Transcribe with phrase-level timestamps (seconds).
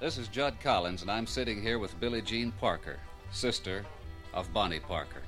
[0.00, 2.98] This is Judd Collins, and I'm sitting here with Billie Jean Parker,
[3.30, 3.84] sister
[4.34, 5.22] of Bonnie Parker.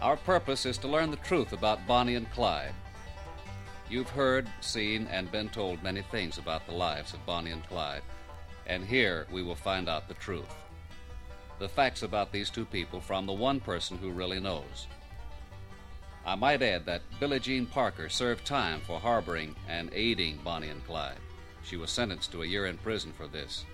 [0.00, 2.72] Our purpose is to learn the truth about Bonnie and Clyde.
[3.90, 8.00] You've heard, seen, and been told many things about the lives of Bonnie and Clyde,
[8.66, 10.54] and here we will find out the truth.
[11.58, 14.86] The facts about these two people from the one person who really knows.
[16.24, 20.84] I might add that Billie Jean Parker served time for harboring and aiding Bonnie and
[20.86, 21.18] Clyde.
[21.64, 23.64] She was sentenced to a year in prison for this.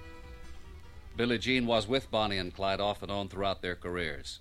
[1.16, 4.40] Billie Jean was with Bonnie and Clyde off and on throughout their careers,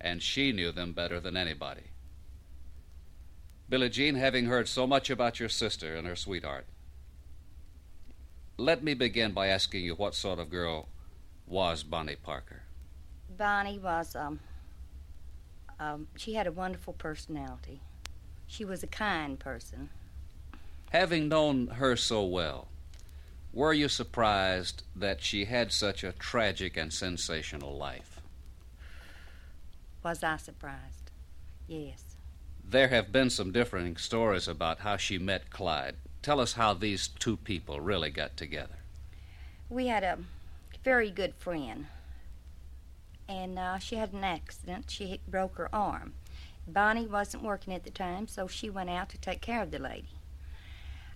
[0.00, 1.90] and she knew them better than anybody.
[3.68, 6.66] Billie Jean, having heard so much about your sister and her sweetheart,
[8.58, 10.88] let me begin by asking you what sort of girl
[11.46, 12.62] was Bonnie Parker?
[13.36, 14.40] Bonnie was, um,
[15.78, 17.80] um, she had a wonderful personality.
[18.48, 19.90] She was a kind person.
[20.90, 22.66] Having known her so well,
[23.52, 28.20] were you surprised that she had such a tragic and sensational life?
[30.02, 31.10] Was I surprised?
[31.68, 32.16] Yes.
[32.68, 35.96] There have been some differing stories about how she met Clyde.
[36.28, 38.80] Tell us how these two people really got together.
[39.70, 40.18] We had a
[40.84, 41.86] very good friend,
[43.26, 44.90] and uh, she had an accident.
[44.90, 46.12] She broke her arm.
[46.66, 49.78] Bonnie wasn't working at the time, so she went out to take care of the
[49.78, 50.10] lady.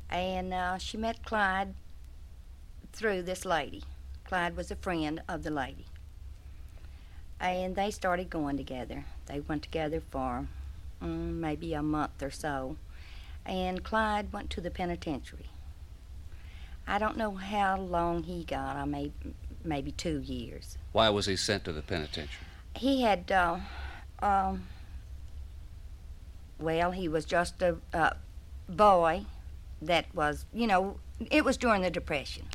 [0.09, 1.75] And uh, she met Clyde
[2.95, 3.83] through this lady.
[4.25, 5.85] Clyde was a friend of the lady.
[7.39, 9.05] And they started going together.
[9.27, 10.49] They went together for
[11.03, 12.79] mm, maybe a month or so.
[13.45, 15.51] And Clyde went to the penitentiary.
[16.87, 18.77] I don't know how long he got.
[18.77, 19.13] I may,
[19.65, 20.79] maybe two years.
[20.93, 22.47] Why was he sent to the penitentiary?
[22.75, 23.59] He had, uh,
[24.21, 24.65] um,
[26.59, 28.17] well, he was just a, a
[28.69, 29.27] boy
[29.81, 30.99] that was, you know,
[31.31, 32.47] it was during the Depression.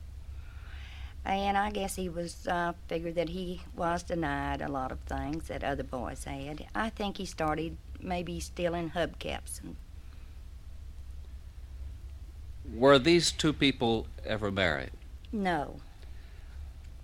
[1.25, 5.49] And I guess he was uh, figured that he was denied a lot of things
[5.49, 6.65] that other boys had.
[6.73, 9.61] I think he started maybe stealing hubcaps.
[9.61, 9.75] And
[12.73, 14.91] Were these two people ever married?
[15.31, 15.79] no,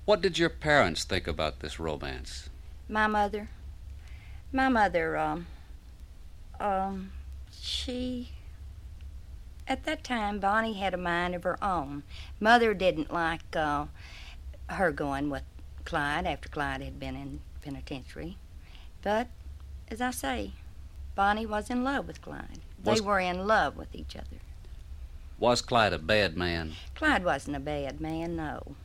[0.05, 2.49] What did your parents think about this romance?
[2.89, 3.49] my mother,
[4.51, 5.47] my mother, um,
[6.59, 7.11] um,
[7.51, 8.29] she.
[9.67, 12.03] At that time, Bonnie had a mind of her own.
[12.39, 13.85] Mother didn't like uh,
[14.67, 15.43] her going with
[15.85, 18.37] Clyde after Clyde had been in penitentiary.
[19.01, 19.27] But,
[19.89, 20.51] as I say,
[21.15, 22.59] Bonnie was in love with Clyde.
[22.83, 24.42] They were in love with each other.
[25.39, 26.73] Was Clyde a bad man?
[26.95, 28.75] Clyde wasn't a bad man, no.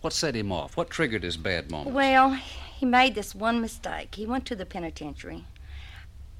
[0.00, 0.76] What set him off?
[0.76, 1.94] What triggered his bad moment?
[1.94, 4.16] Well, he made this one mistake.
[4.16, 5.44] He went to the penitentiary.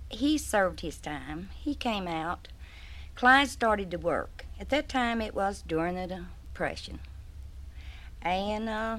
[0.09, 1.51] He served his time.
[1.55, 2.49] He came out.
[3.15, 4.47] Clyde started to work.
[4.59, 7.01] At that time, it was during the Depression.
[8.21, 8.99] And uh,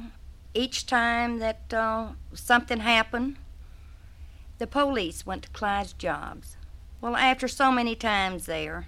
[0.54, 3.38] each time that uh, something happened,
[4.58, 6.58] the police went to Clyde's jobs.
[7.00, 8.88] Well, after so many times there,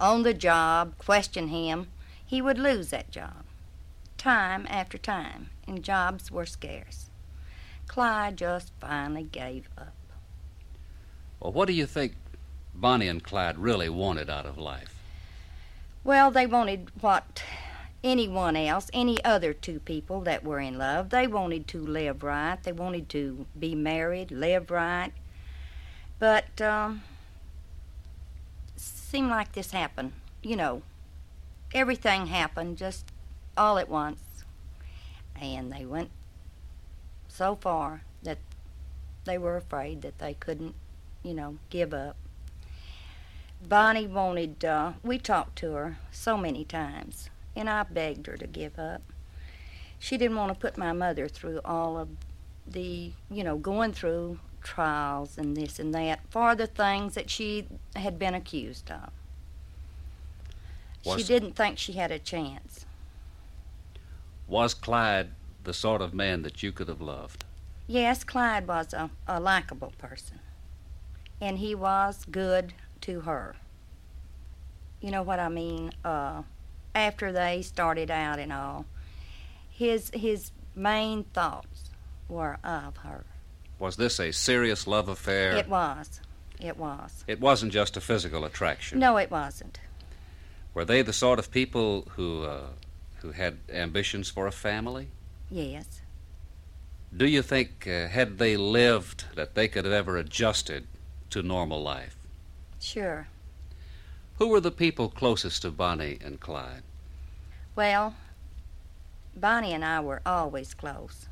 [0.00, 1.88] on the job, question him,
[2.24, 3.44] he would lose that job.
[4.16, 7.10] Time after time, and jobs were scarce.
[7.86, 9.94] Clyde just finally gave up.
[11.40, 12.14] Well, what do you think
[12.74, 14.94] Bonnie and Clyde really wanted out of life?
[16.04, 17.42] Well, they wanted what
[18.02, 22.62] anyone else, any other two people that were in love, they wanted to live right.
[22.62, 25.12] They wanted to be married, live right.
[26.18, 27.02] But um,
[29.08, 30.12] seemed like this happened.
[30.42, 30.82] You know,
[31.72, 33.10] everything happened just
[33.56, 34.44] all at once.
[35.40, 36.10] And they went
[37.26, 38.38] so far that
[39.24, 40.74] they were afraid that they couldn't,
[41.22, 42.16] you know, give up.
[43.66, 48.46] Bonnie wanted, uh, we talked to her so many times, and I begged her to
[48.46, 49.00] give up.
[49.98, 52.08] She didn't want to put my mother through all of
[52.66, 57.66] the, you know, going through trials and this and that for the things that she
[57.96, 59.10] had been accused of.
[61.16, 62.84] she didn't think she had a chance.
[64.46, 65.30] Was Clyde
[65.64, 67.44] the sort of man that you could have loved?
[67.86, 70.40] Yes, Clyde was a, a likable person,
[71.40, 73.56] and he was good to her.
[75.00, 75.92] You know what I mean?
[76.04, 76.42] Uh,
[76.94, 78.86] after they started out and all,
[79.70, 81.90] his his main thoughts
[82.28, 83.24] were of her.
[83.78, 85.56] Was this a serious love affair?
[85.56, 86.20] It was,
[86.60, 87.24] it was.
[87.26, 88.98] It wasn't just a physical attraction.
[88.98, 89.80] No, it wasn't.
[90.74, 92.66] Were they the sort of people who uh,
[93.20, 95.08] who had ambitions for a family?
[95.50, 96.02] Yes.
[97.16, 100.86] Do you think, uh, had they lived, that they could have ever adjusted
[101.30, 102.16] to normal life?
[102.80, 103.28] Sure.
[104.38, 106.82] Who were the people closest to Bonnie and Clyde?
[107.74, 108.14] Well,
[109.34, 111.27] Bonnie and I were always close.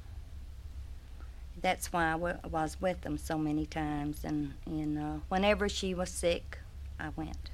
[1.60, 6.10] That's why I was with them so many times, and, and uh, whenever she was
[6.10, 6.58] sick,
[7.00, 7.50] I went,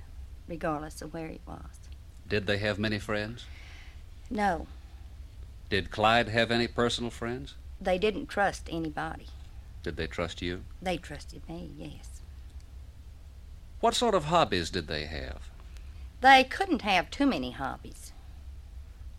[0.48, 1.88] regardless of where it was.
[2.28, 3.44] Did they have many friends?
[4.30, 4.66] No,
[5.70, 7.54] Did Clyde have any personal friends?
[7.80, 9.26] they didn't trust anybody.
[9.82, 10.62] Did they trust you?
[10.80, 12.20] They trusted me, yes.
[13.80, 15.50] What sort of hobbies did they have?
[16.20, 18.12] They couldn't have too many hobbies.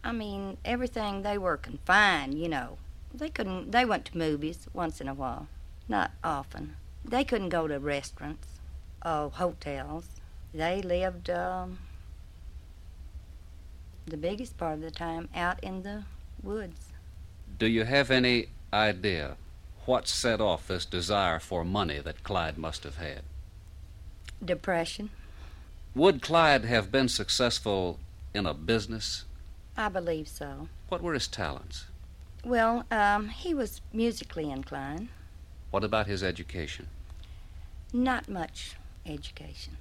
[0.03, 2.77] I mean, everything they were confined, you know.
[3.13, 3.71] They couldn't.
[3.71, 5.48] They went to movies once in a while,
[5.88, 6.75] not often.
[7.06, 8.48] They couldn't go to restaurants,
[9.06, 10.07] or hotels.
[10.54, 11.80] They lived um,
[14.06, 16.04] the biggest part of the time out in the
[16.42, 16.89] woods.
[17.57, 19.38] Do you have any idea
[19.86, 23.21] what set off this desire for money that Clyde must have had?
[24.44, 25.09] Depression.
[25.95, 28.00] Would Clyde have been successful
[28.33, 29.25] in a business?
[29.77, 30.68] I believe so.
[30.89, 31.86] What were his talents?
[32.44, 35.10] Well, um, he was musically inclined.
[35.72, 36.88] What about his education?
[37.94, 38.75] Not much
[39.06, 39.78] education.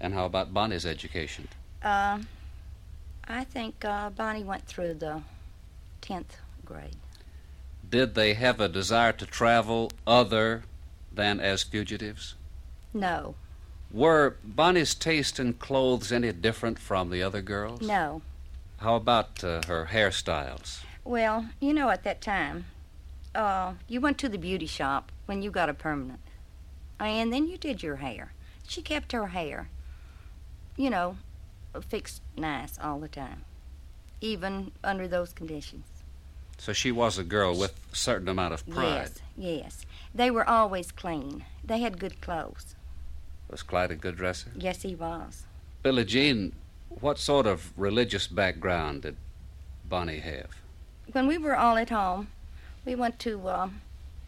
[0.00, 1.48] And how about Bonnie's education?
[1.82, 2.20] Uh,
[3.26, 5.22] I think uh, Bonnie went through the
[6.02, 6.96] 10th grade.
[7.88, 10.62] Did they have a desire to travel other
[11.12, 12.34] than as fugitives?
[12.94, 13.34] No,
[13.92, 17.80] Were Bonnie's taste in clothes any different from the other girls?
[17.82, 18.22] no.
[18.78, 20.80] How about uh, her hairstyles?
[21.04, 22.66] Well, you know, at that time,
[23.34, 26.20] uh, you went to the beauty shop when you got a permanent.
[26.98, 28.32] And then you did your hair.
[28.66, 29.68] She kept her hair,
[30.76, 31.16] you know,
[31.88, 33.44] fixed nice all the time,
[34.20, 35.86] even under those conditions.
[36.58, 39.10] So she was a girl with a certain amount of pride.
[39.16, 39.86] Yes, yes.
[40.14, 41.46] They were always clean.
[41.64, 42.76] They had good clothes.
[43.50, 44.50] Was Clyde a good dresser?
[44.54, 45.46] Yes, he was.
[45.82, 46.52] Billie Jean,
[46.88, 49.16] what sort of religious background did
[49.88, 50.50] Bonnie have?
[51.12, 52.28] When we were all at home,
[52.84, 53.68] we went to uh,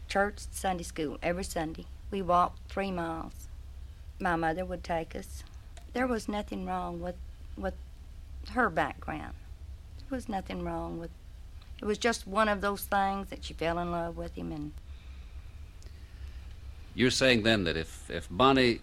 [0.09, 1.85] church, Sunday school every Sunday.
[2.11, 3.47] We walked three miles.
[4.19, 5.43] My mother would take us.
[5.93, 7.15] There was nothing wrong with
[7.55, 7.75] with
[8.51, 9.35] her background.
[9.99, 11.11] There was nothing wrong with.
[11.81, 14.71] It was just one of those things that she fell in love with him, and
[16.95, 18.79] You're saying then that if, if Bonnie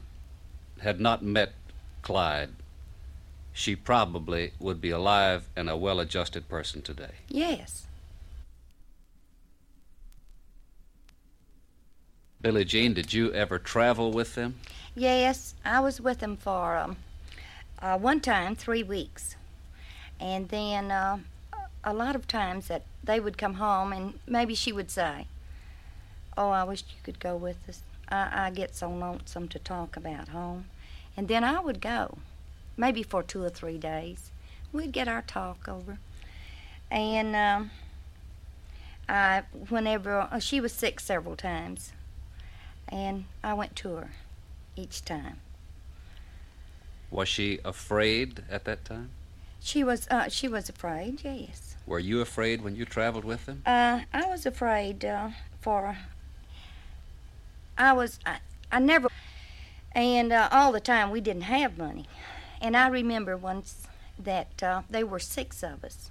[0.80, 1.52] had not met
[2.02, 2.50] Clyde,
[3.52, 7.12] she probably would be alive and a well adjusted person today.
[7.28, 7.86] yes,
[12.42, 14.54] Billie Jean, did you ever travel with them?
[14.94, 16.96] yes, I was with them for um,
[17.80, 19.36] uh, one time three weeks,
[20.18, 21.18] and then uh,
[21.84, 25.26] a lot of times that they would come home and maybe she would say,
[26.34, 27.82] "Oh, I wish you could go with us.
[28.08, 30.64] I, I get so lonesome to talk about home,"
[31.18, 32.18] and then I would go,
[32.74, 34.30] maybe for two or three days.
[34.72, 35.98] We'd get our talk over,
[36.90, 37.70] and um,
[39.10, 41.92] I, whenever uh, she was sick several times,
[42.88, 44.10] and I went to her
[44.76, 45.38] each time.
[47.10, 49.10] Was she afraid at that time?
[49.60, 51.20] She was uh, she was afraid.
[51.22, 51.76] Yes.
[51.86, 53.62] Were you afraid when you traveled with them?
[53.66, 55.96] Uh, I was afraid uh, for.
[57.76, 58.38] I was I,
[58.70, 59.08] I never,
[59.92, 62.06] and uh, all the time we didn't have money,
[62.60, 63.86] and I remember once
[64.18, 66.10] that uh, there were six of us,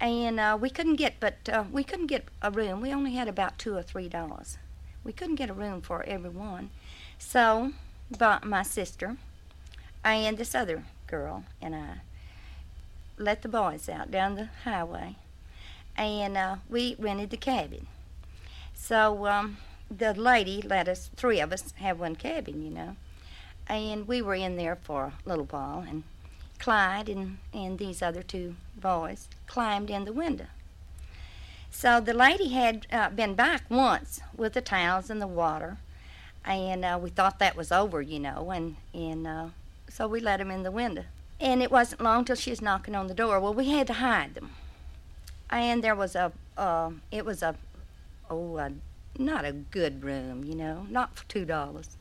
[0.00, 2.80] and uh, we couldn't get but uh, we couldn't get a room.
[2.80, 4.58] We only had about two or three dollars.
[5.04, 6.70] We couldn't get a room for everyone,
[7.18, 7.72] so
[8.18, 9.16] but my sister
[10.04, 12.00] and this other girl and I
[13.18, 15.16] let the boys out down the highway,
[15.96, 17.86] and uh, we rented the cabin.
[18.74, 19.58] So um,
[19.90, 22.96] the lady let us, three of us, have one cabin, you know,
[23.68, 26.02] and we were in there for a little while, and
[26.58, 30.46] Clyde and, and these other two boys climbed in the window.
[31.70, 35.78] So the lady had uh, been back once with the towels and the water,
[36.44, 39.46] and uh, we thought that was over, you know, and and uh,
[39.88, 41.04] so we let them in the window.
[41.40, 43.40] And it wasn't long till she was knocking on the door.
[43.40, 44.50] Well, we had to hide them,
[45.48, 47.54] and there was a uh, it was a
[48.28, 48.72] oh a,
[49.16, 51.96] not a good room, you know, not for two dollars,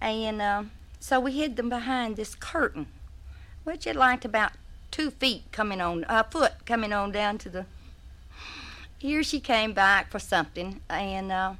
[0.00, 0.62] and uh,
[1.00, 2.86] so we hid them behind this curtain,
[3.64, 4.52] which it liked about
[4.90, 7.66] two feet coming on a foot coming on down to the.
[9.02, 11.54] Here she came back for something, and uh,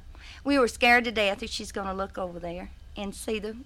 [0.45, 3.57] we were scared to death that she's going to look over there and see the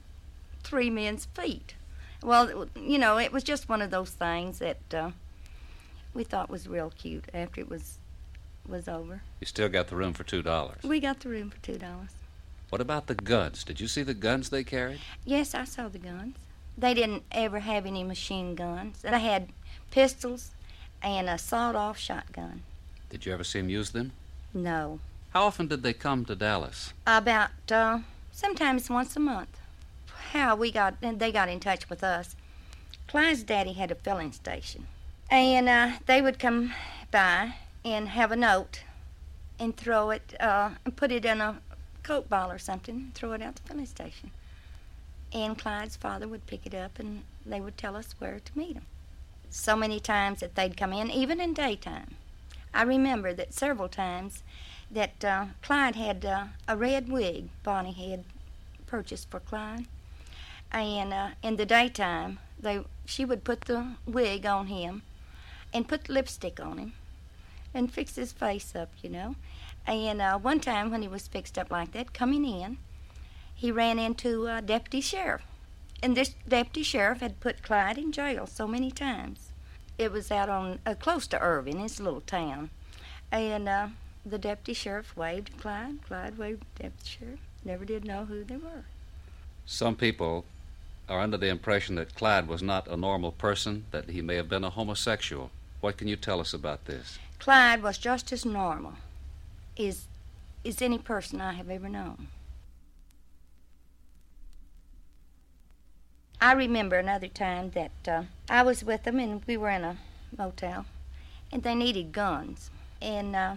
[0.63, 1.75] three men's feet.
[2.24, 5.12] Well, you know, it was just one of those things that uh,
[6.15, 8.00] we thought was real cute after it was
[8.67, 9.22] was over.
[9.39, 10.81] You still got the room for two dollars.
[10.81, 12.10] We got the room for two dollars.
[12.69, 13.63] What about the guns?
[13.63, 15.01] Did you see the guns they carried?
[15.24, 16.36] Yes, I saw the guns.
[16.75, 19.03] They didn't ever have any machine guns.
[19.03, 19.50] They had
[19.91, 20.50] pistols
[21.03, 22.63] and a sawed-off shotgun.
[23.10, 24.12] Did you ever see them use them?
[24.54, 25.00] No.
[25.32, 26.94] How often did they come to Dallas?
[27.06, 28.00] About uh,
[28.32, 29.60] sometimes once a month.
[30.32, 32.36] How we got they got in touch with us.
[33.08, 34.88] Clyde's daddy had a filling station,
[35.32, 36.74] and uh, they would come
[37.10, 37.54] by
[37.86, 38.84] and have a note
[39.58, 41.60] and throw it uh, and put it in a
[42.04, 44.32] coke bottle or something, and throw it out the filling station.
[45.34, 48.76] And Clyde's father would pick it up and they would tell us where to meet
[48.76, 48.86] him.
[49.50, 52.17] So many times that they'd come in, even in daytime.
[52.77, 54.43] I remember that several times
[54.91, 58.24] that uh, Clyde had uh, a red wig Bonnie had
[58.86, 59.88] purchased for Clyde.
[60.72, 65.01] And uh, in the daytime, they she would put the wig on him
[65.74, 66.93] and put lipstick on him
[67.74, 69.36] and fix his face up, you know.
[69.88, 72.77] And uh, one time when he was fixed up like that, coming in,
[73.55, 75.41] he ran into a deputy sheriff.
[76.03, 79.47] And this deputy sheriff had put Clyde in jail so many times.
[79.98, 82.70] It was out on uh, close to Irving, it's a little town.
[83.32, 83.88] And uh,
[84.25, 86.04] the deputy sheriff waved Clyde.
[86.06, 87.39] Clyde waved deputy sheriff.
[87.66, 88.86] Never did know who they were.
[89.66, 90.46] Some people
[91.10, 94.50] are under the impression that Clyde was not a normal person, that he may have
[94.50, 95.50] been a homosexual.
[95.82, 97.20] What can you tell us about this?
[97.39, 98.94] Clyde was just as normal
[99.80, 100.06] as,
[100.66, 102.27] as any person I have ever known.
[106.39, 109.98] I remember another time that uh, I was with them and we were in a
[110.38, 110.86] motel
[111.51, 112.70] and they needed guns.
[113.01, 113.56] And uh,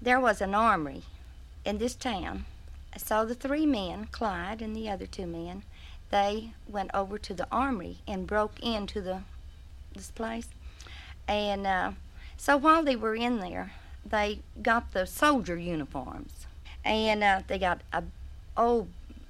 [0.00, 1.02] there was an armory
[1.64, 2.46] in this town.
[2.96, 5.62] So the three men, Clyde and the other two men,
[6.10, 9.22] they went over to the armory and broke into the
[9.94, 10.48] this place.
[11.26, 11.92] And uh,
[12.36, 13.72] so while they were in there,
[14.04, 16.46] they got the soldier uniforms,
[16.84, 18.02] and uh, they got uh,
[18.56, 18.88] old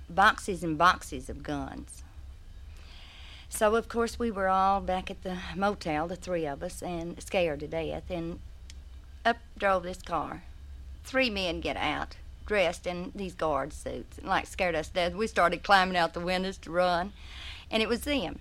[0.08, 2.04] boxes and boxes of guns.
[3.50, 7.20] So of course we were all back at the motel, the three of us, and
[7.22, 8.04] scared to death.
[8.08, 8.38] And
[9.24, 10.44] up drove this car.
[11.04, 12.16] Three men get out,
[12.46, 15.14] dressed in these guard suits, and like scared us to death.
[15.14, 17.12] We started climbing out the windows to run,
[17.70, 18.38] and it was them.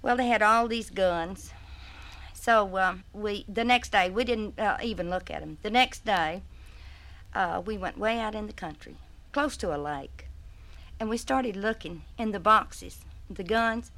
[0.00, 1.52] Well, they had all these guns.
[2.32, 5.58] So uh, we the next day we didn't uh, even look at them.
[5.62, 6.42] The next day
[7.34, 8.96] uh, we went way out in the country,
[9.32, 10.28] close to a lake,
[11.00, 13.90] and we started looking in the boxes, the guns,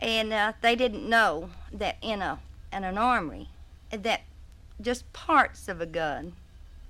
[0.00, 2.38] and uh, they didn't know that in a
[2.72, 3.48] in an armory
[3.90, 4.22] that
[4.80, 6.34] just parts of a gun,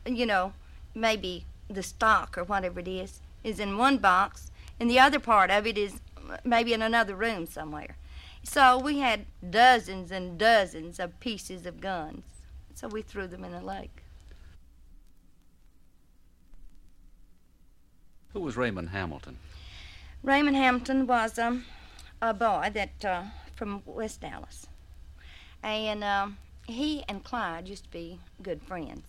[0.04, 0.52] you know,
[0.94, 4.50] maybe the stock or whatever it is, is in one box,
[4.80, 6.00] and the other part of it is
[6.44, 7.96] maybe in another room somewhere.
[8.42, 12.24] So we had dozens and dozens of pieces of guns.
[12.74, 14.02] So we threw them in the lake.
[18.32, 19.38] Who was Raymond Hamilton?
[20.22, 21.64] Raymond Hamilton was um,
[22.20, 23.22] a boy that uh,
[23.54, 24.66] from West Dallas,
[25.62, 29.02] and um, he and Clyde used to be good friends.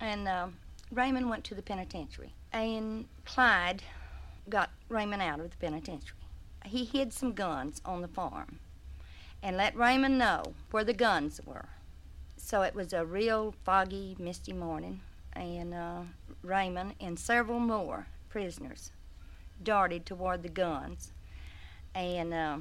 [0.00, 0.48] And uh,
[0.92, 3.82] Raymond went to the penitentiary, and Clyde
[4.48, 6.16] got Raymond out of the penitentiary.
[6.64, 8.58] He hid some guns on the farm
[9.42, 11.68] and let Raymond know where the guns were.
[12.36, 15.00] So it was a real foggy, misty morning,
[15.32, 16.00] and uh,
[16.42, 18.92] Raymond and several more prisoners
[19.62, 21.12] darted toward the guns
[21.94, 22.58] and uh,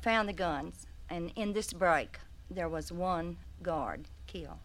[0.00, 0.86] found the guns.
[1.10, 2.18] And in this break,
[2.50, 4.58] there was one guard killed.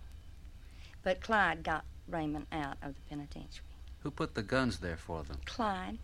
[1.04, 3.66] But Clyde got Raymond out of the penitentiary.
[4.00, 5.38] Who put the guns there for them?
[5.46, 5.98] Clyde.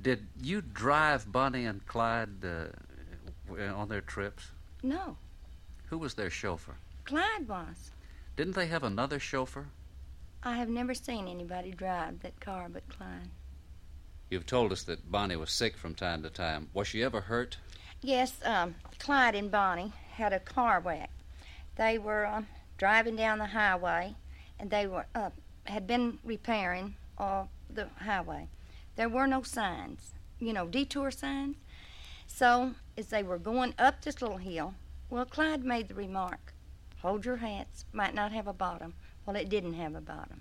[0.00, 4.50] Did you drive Bonnie and Clyde uh, on their trips?
[4.82, 5.16] No.
[5.86, 6.76] Who was their chauffeur?
[7.04, 7.90] Clyde was.
[8.36, 9.66] Didn't they have another chauffeur?
[10.42, 13.30] I have never seen anybody drive that car but Clyde.
[14.28, 16.68] You've told us that Bonnie was sick from time to time.
[16.74, 17.58] Was she ever hurt?
[18.02, 21.10] Yes, um, Clyde and Bonnie had a car wreck.
[21.76, 22.42] They were uh,
[22.76, 24.16] driving down the highway,
[24.58, 25.30] and they were uh,
[25.64, 28.48] had been repairing uh, the highway.
[28.96, 31.56] There were no signs, you know, detour signs.
[32.26, 34.74] So as they were going up this little hill,
[35.08, 36.52] well, Clyde made the remark,
[37.02, 37.84] "Hold your hats.
[37.92, 40.40] Might not have a bottom." Well, it didn't have a bottom.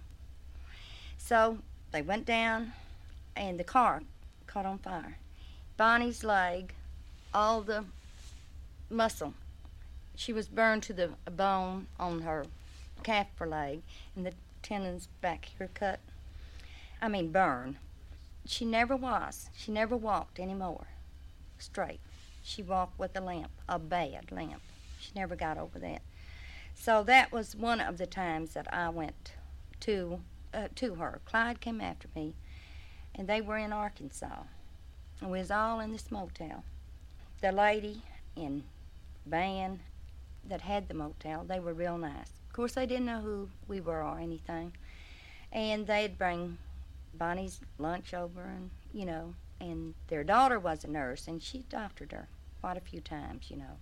[1.17, 1.59] So
[1.91, 2.73] they went down,
[3.35, 4.01] and the car
[4.47, 5.17] caught on fire.
[5.77, 6.73] Bonnie's leg,
[7.33, 7.85] all the
[8.89, 9.33] muscle,
[10.15, 12.45] she was burned to the bone on her
[13.03, 13.81] calf her leg,
[14.15, 15.99] and the tendons back here cut.
[17.01, 17.77] I mean, burn.
[18.45, 19.49] She never was.
[19.55, 20.87] She never walked anymore
[21.59, 21.99] straight.
[22.43, 24.61] She walked with a limp, a bad limp.
[24.99, 26.01] She never got over that.
[26.75, 29.33] So that was one of the times that I went
[29.81, 30.19] to
[30.53, 31.19] uh, to her.
[31.25, 32.33] Clyde came after me,
[33.17, 34.43] and they were in Arkansas.
[35.21, 36.63] And we was all in this motel.
[37.41, 38.01] The lady
[38.35, 38.63] and
[39.25, 39.79] band
[40.47, 42.31] that had the motel, they were real nice.
[42.47, 44.73] Of course, they didn't know who we were or anything,
[45.51, 46.57] and they'd bring
[47.13, 52.11] Bonnie's lunch over, and you know, and their daughter was a nurse, and she doctored
[52.11, 52.27] her
[52.61, 53.77] quite a few times, you know,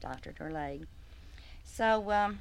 [0.00, 0.86] doctored her leg.
[1.64, 2.40] So um,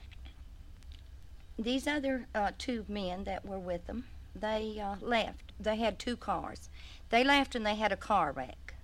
[1.58, 5.47] these other uh, two men that were with them, they uh, left.
[5.60, 6.70] They had two cars.
[7.10, 8.76] They left and they had a car wreck.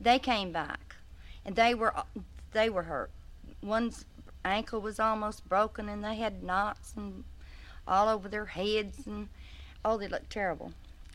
[0.00, 0.96] They came back,
[1.44, 1.94] and they were
[2.52, 3.10] they were hurt.
[3.62, 4.04] One's
[4.44, 7.24] ankle was almost broken, and they had knots and
[7.86, 9.28] all over their heads, and
[9.84, 10.72] oh, they looked terrible.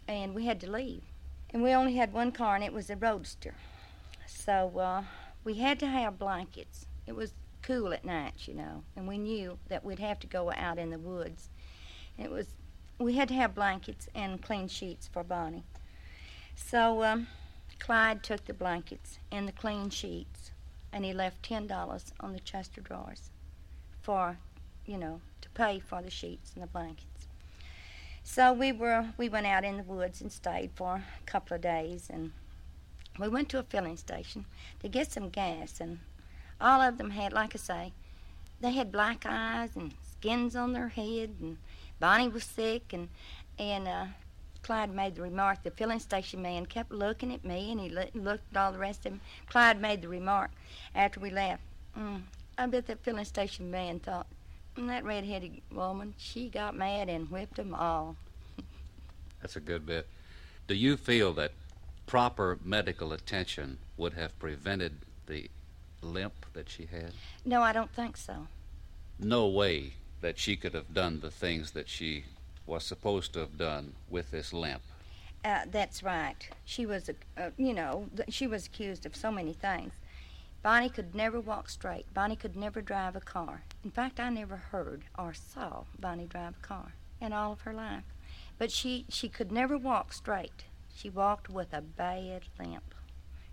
[0.08, 1.04] And we had to leave.
[1.50, 3.56] And we only had one car, and it was a roadster.
[4.26, 5.04] So uh,
[5.44, 6.86] we had to have blankets.
[7.06, 10.52] It was cool at night, you know, and we knew that we'd have to go
[10.54, 11.50] out in the woods.
[12.18, 12.48] It was
[13.00, 15.64] we had to have blankets and clean sheets for Bonnie.
[16.56, 17.28] So um,
[17.80, 20.52] Clyde took the blankets and the clean sheets,
[20.92, 23.30] and he left ten dollars on the chest of drawers
[24.02, 24.38] for,
[24.86, 27.28] you know, to pay for the sheets and the blankets.
[28.24, 31.62] So we were we went out in the woods and stayed for a couple of
[31.62, 32.32] days, and
[33.20, 34.46] we went to a filling station
[34.82, 36.00] to get some gas, and
[36.60, 37.94] all of them had, like I say,
[38.60, 41.58] they had black eyes and skins on their head, and
[42.00, 43.10] Bonnie was sick, and
[43.60, 44.06] and uh,
[44.62, 45.64] Clyde made the remark.
[45.64, 48.80] The filling station man kept looking at me, and he lo- looked at all the
[48.80, 49.22] rest of them.
[49.50, 50.52] Clyde made the remark
[50.94, 51.64] after we left.
[51.98, 52.24] Mm,
[52.58, 54.28] I bet that filling station man thought,
[54.76, 58.16] mm, that red-headed woman, she got mad and whipped them all.
[59.42, 60.08] That's a good bit.
[60.68, 61.54] Do you feel that
[62.06, 65.50] proper medical attention would have prevented the
[66.02, 67.14] limp that she had?
[67.46, 68.48] No, I don't think so.
[69.20, 72.26] No way that she could have done the things that she
[72.66, 74.82] was supposed to have done with this limp.
[75.46, 76.50] Uh, that's right.
[76.66, 79.94] She was, uh, you know, she was accused of so many things.
[80.64, 82.12] Bonnie could never walk straight.
[82.14, 83.62] Bonnie could never drive a car.
[83.84, 87.74] In fact, I never heard or saw Bonnie drive a car in all of her
[87.74, 88.04] life.
[88.58, 90.66] But she, she could never walk straight.
[90.94, 92.96] She walked with a bad limp.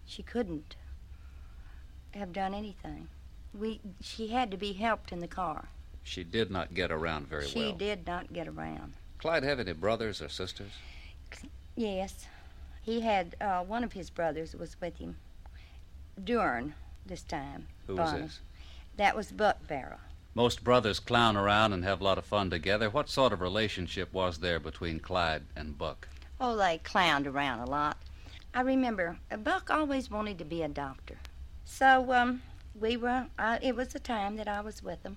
[0.07, 0.77] She couldn't
[2.13, 3.09] have done anything.
[3.53, 5.69] We, she had to be helped in the car.
[6.05, 7.73] She did not get around very she well.
[7.73, 8.93] She did not get around.
[9.19, 10.73] Clyde have any brothers or sisters?
[11.75, 12.27] Yes,
[12.83, 15.17] he had uh, one of his brothers was with him.
[16.23, 16.75] during
[17.07, 17.67] this time.
[17.87, 18.23] Who was Bonnie.
[18.23, 18.41] this?
[18.97, 19.99] That was Buck Barrow.
[20.35, 22.91] Most brothers clown around and have a lot of fun together.
[22.91, 26.09] What sort of relationship was there between Clyde and Buck?
[26.41, 27.97] Oh, they clowned around a lot.
[28.53, 31.17] I remember uh, Buck always wanted to be a doctor.
[31.65, 32.43] So um,
[32.79, 33.27] we were.
[33.39, 35.17] I, it was the time that I was with them,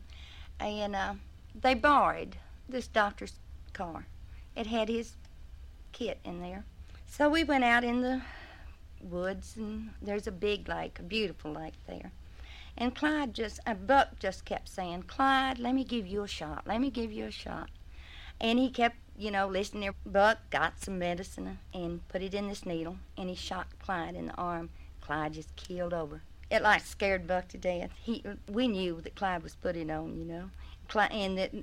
[0.59, 1.13] and uh,
[1.59, 3.33] they borrowed this doctor's
[3.73, 4.05] car.
[4.55, 5.13] It had his
[5.91, 6.65] kit in there.
[7.07, 8.21] So we went out in the
[9.01, 12.11] woods, and there's a big lake, a beautiful lake there.
[12.77, 16.67] And Clyde just, uh, Buck just kept saying, Clyde, let me give you a shot.
[16.67, 17.69] Let me give you a shot.
[18.39, 19.95] And he kept, you know, listening there.
[20.05, 24.27] Buck got some medicine and put it in this needle, and he shot Clyde in
[24.27, 24.69] the arm.
[25.01, 26.21] Clyde just keeled over.
[26.49, 27.91] It like scared Buck to death.
[28.01, 30.49] He, we knew that Clyde was putting on, you know.
[30.87, 31.53] Clyde, and that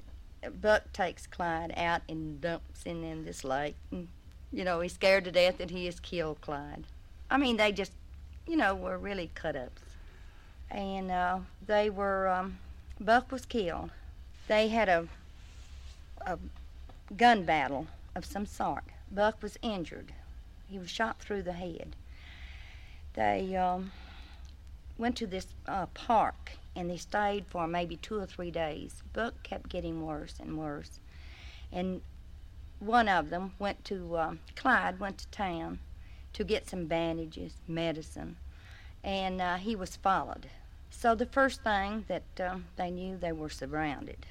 [0.61, 3.77] Buck takes Clyde out and dumps him in this lake.
[3.90, 4.09] And,
[4.53, 6.85] you know, he's scared to death that he has killed Clyde.
[7.31, 7.92] I mean, they just,
[8.47, 9.83] you know, were really cut ups.
[10.70, 12.59] And uh, they were, um,
[13.01, 13.90] Buck was killed.
[14.49, 15.09] They had a,
[16.27, 16.38] a
[17.16, 18.85] gun battle of some sort.
[19.11, 20.12] Buck was injured.
[20.68, 21.97] He was shot through the head.
[23.14, 23.92] They um,
[24.97, 29.03] went to this uh, park and they stayed for maybe two or three days.
[29.13, 30.99] Buck kept getting worse and worse.
[31.73, 32.03] And
[32.79, 35.79] one of them went to, uh, Clyde went to town
[36.33, 38.37] to get some bandages, medicine,
[39.03, 40.49] and uh, he was followed.
[40.91, 44.27] So the first thing that um, they knew, they were surrounded.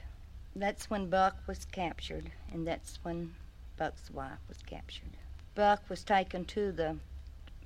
[0.56, 3.36] That's when Buck was captured, and that's when
[3.78, 5.18] Buck's wife was captured.
[5.56, 6.98] Buck was taken to the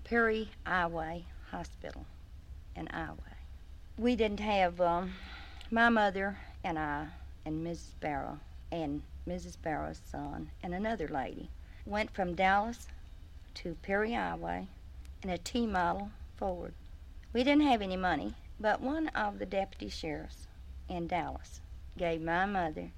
[0.03, 2.05] Perry Highway Hospital
[2.77, 3.17] in Iowa.
[3.97, 5.13] We didn't have um,
[5.71, 7.07] my mother and I
[7.45, 7.99] and Mrs.
[7.99, 8.39] Barrow
[8.71, 9.57] and Mrs.
[9.61, 11.49] Barrow's son and another lady
[11.85, 12.87] went from Dallas
[13.55, 14.67] to Perry, Iowa
[15.23, 16.73] in a T model Ford.
[17.33, 20.47] We didn't have any money, but one of the deputy sheriffs
[20.87, 21.61] in Dallas
[21.97, 22.91] gave my mother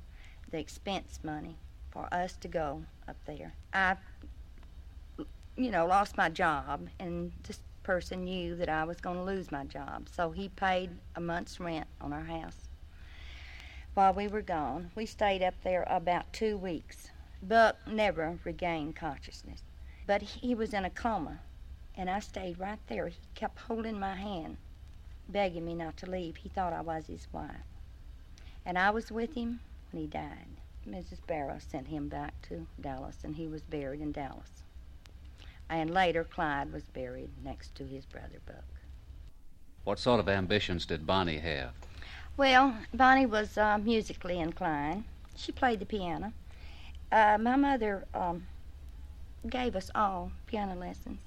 [0.52, 1.56] the expense money
[1.92, 3.54] for us to go up there.
[3.74, 3.96] I,
[5.56, 9.52] you know, lost my job, and this person knew that I was going to lose
[9.52, 12.69] my job, so he paid a month's rent on our house.
[13.95, 14.91] while we were gone.
[14.95, 17.10] We stayed up there about two weeks.
[17.41, 19.63] Buck never regained consciousness,
[20.06, 21.39] but he was in a coma,
[21.95, 23.08] and I stayed right there.
[23.08, 24.58] He kept holding my hand,
[25.28, 26.38] begging me not to leave.
[26.38, 27.65] He thought I was his wife.
[28.65, 30.45] And I was with him when he died.
[30.88, 31.25] Mrs.
[31.25, 34.63] Barrow sent him back to Dallas, and he was buried in Dallas.
[35.69, 38.65] And later, Clyde was buried next to his brother Buck.
[39.84, 41.71] What sort of ambitions did Bonnie have?
[42.38, 45.03] Well, Bonnie was uh, musically inclined.
[45.36, 46.34] She played the piano.
[47.12, 48.47] Uh, my mother um,
[49.47, 51.19] gave us all piano lessons.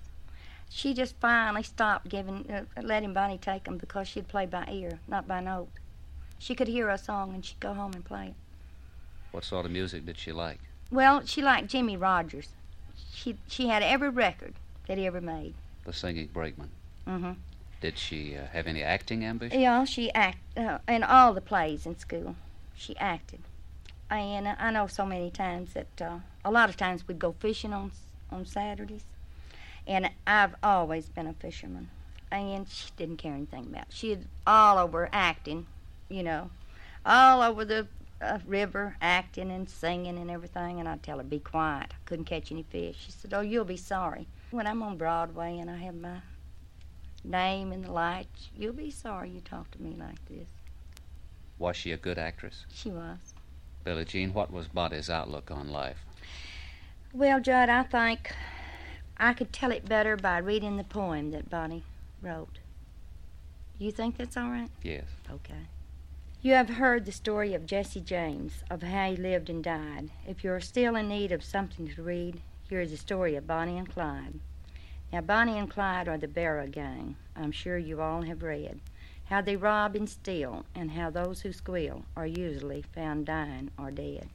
[0.69, 5.01] She just finally stopped giving, uh, letting Bonnie take them because she'd play by ear,
[5.07, 5.69] not by note.
[6.39, 8.35] She could hear a song and she'd go home and play it.
[9.33, 10.61] What sort of music did she like?
[10.91, 12.49] Well, she liked Jimmie Rodgers.
[13.13, 14.55] She she had every record
[14.87, 15.55] that he ever made.
[15.85, 16.71] The singing brakeman.
[17.07, 17.33] Mm-hmm.
[17.81, 19.61] Did she uh, have any acting ambition?
[19.61, 22.37] Yeah, she act uh, in all the plays in school.
[22.75, 23.41] She acted,
[24.11, 27.35] and uh, I know so many times that uh, a lot of times we'd go
[27.41, 27.91] fishing on
[28.31, 29.05] on Saturdays,
[29.87, 31.91] and I've always been a fisherman,
[32.31, 33.89] and she didn't care anything about.
[33.89, 33.95] It.
[33.95, 35.67] She'd all over acting,
[36.09, 36.51] you know,
[37.05, 37.89] all over the
[38.23, 41.93] uh, river acting and singing and everything, and I'd tell her be quiet.
[41.93, 42.97] I couldn't catch any fish.
[43.05, 46.19] She said, "Oh, you'll be sorry when I'm on Broadway and I have my
[47.25, 48.49] name in the lights.
[48.57, 50.49] You'll be sorry you talked to me like this."
[51.59, 52.67] Was she a good actress?
[52.73, 53.35] She was.
[53.85, 56.05] Billie Jean, what was Bonnie's outlook on life?
[57.13, 58.35] Well, Judd, I think
[59.17, 61.85] I could tell it better by reading the poem that Bonnie
[62.21, 62.59] wrote.
[63.79, 64.71] You think that's all right?
[64.83, 65.05] Yes.
[65.31, 65.67] Okay.
[66.45, 70.11] You have heard the story of Jesse James, of how he lived and died.
[70.27, 73.47] If you are still in need of something to read, here is the story of
[73.47, 74.41] Bonnie and Clyde.
[75.13, 77.15] Now, Bonnie and Clyde are the Barrow gang.
[77.37, 78.81] I'm sure you all have read
[79.27, 83.91] how they rob and steal, and how those who squeal are usually found dying or
[83.91, 84.29] dead.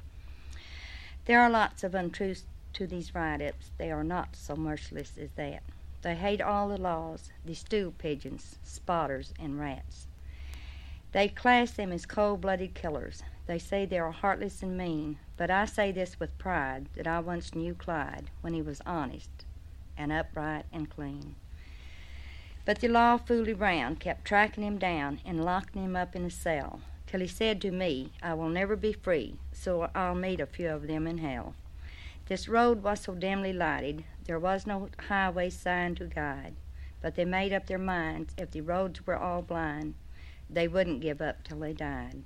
[1.26, 3.72] There are lots of untruths to these write ups.
[3.78, 5.62] They are not so merciless as that.
[6.02, 10.08] They hate all the laws, the stool pigeons, spotters, and rats.
[11.18, 13.24] They class them as cold blooded killers.
[13.48, 17.22] They say they are heartless and mean, but I say this with pride that I
[17.22, 19.32] once knew Clyde when he was honest
[19.98, 21.34] and upright and clean.
[22.66, 26.30] But the law fooled around, kept tracking him down and locking him up in a
[26.30, 30.46] cell, till he said to me, I will never be free, so I'll meet a
[30.46, 31.56] few of them in hell.
[32.28, 36.54] This road was so dimly lighted, there was no highway sign to guide,
[37.02, 39.96] but they made up their minds if the roads were all blind,
[40.50, 42.24] they wouldn't give up till they died.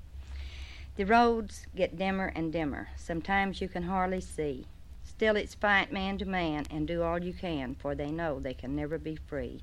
[0.96, 2.90] The roads get dimmer and dimmer.
[2.98, 4.68] Sometimes you can hardly see.
[5.04, 8.54] Still, it's fight man to man and do all you can, for they know they
[8.54, 9.62] can never be free.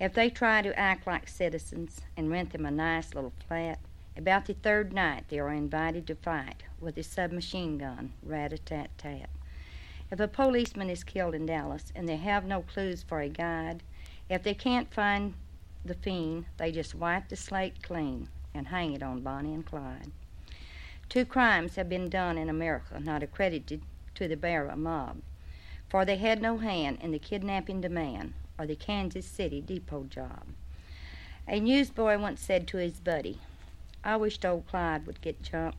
[0.00, 3.78] If they try to act like citizens and rent them a nice little flat,
[4.16, 8.58] about the third night they are invited to fight with a submachine gun, rat a
[8.58, 9.28] tat tat.
[10.10, 13.82] If a policeman is killed in Dallas and they have no clues for a guide,
[14.28, 15.34] if they can't find
[15.84, 20.10] the fiend, they just wipe the slate clean and hang it on Bonnie and Clyde.
[21.08, 23.82] Two crimes have been done in America not accredited
[24.14, 25.18] to the Barrow mob,
[25.88, 30.44] for they had no hand in the kidnapping demand or the Kansas City depot job.
[31.46, 33.38] A newsboy once said to his buddy,
[34.02, 35.78] I wished old Clyde would get jumped.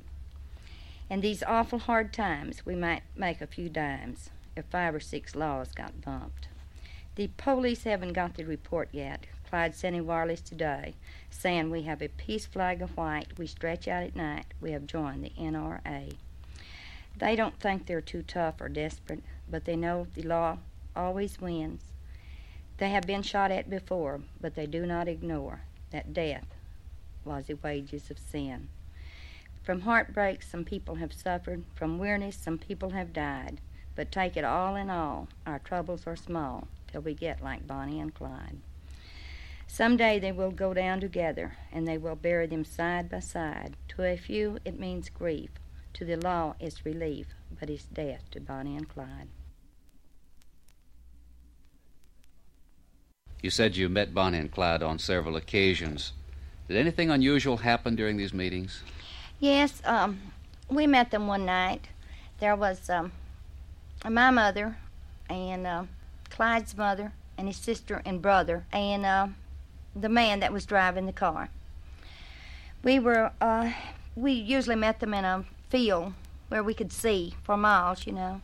[1.09, 5.35] In these awful hard times, we might make a few dimes if five or six
[5.35, 6.47] laws got bumped.
[7.15, 9.25] The police haven't got the report yet.
[9.55, 10.95] Clyde sent a today
[11.29, 13.37] saying we have a peace flag of white.
[13.37, 14.47] We stretch out at night.
[14.59, 16.11] We have joined the NRA.
[17.17, 20.57] They don't think they're too tough or desperate, but they know the law
[20.93, 21.83] always wins.
[22.79, 26.47] They have been shot at before, but they do not ignore that death
[27.23, 28.67] was the wages of sin.
[29.63, 31.63] From heartbreak, some people have suffered.
[31.75, 33.61] From weariness, some people have died.
[33.95, 38.01] But take it all in all, our troubles are small till we get like Bonnie
[38.01, 38.57] and Clyde.
[39.67, 43.75] Some day they will go down together, and they will bury them side by side.
[43.89, 45.49] To a few, it means grief.
[45.93, 47.27] To the law, it's relief,
[47.59, 49.27] but it's death to Bonnie and Clyde.
[53.41, 56.13] You said you met Bonnie and Clyde on several occasions.
[56.67, 58.81] Did anything unusual happen during these meetings?
[59.39, 60.19] Yes, um,
[60.69, 61.89] we met them one night.
[62.39, 63.11] There was um,
[64.09, 64.77] my mother
[65.29, 65.83] and uh,
[66.29, 69.27] Clyde's mother and his sister and brother and uh,
[69.95, 71.49] the man that was driving the car.
[72.83, 73.71] We were uh,
[74.15, 76.13] we usually met them in a field
[76.49, 78.41] where we could see for miles, you know.